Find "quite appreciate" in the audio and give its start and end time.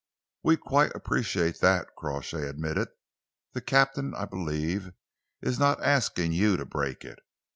0.57-1.59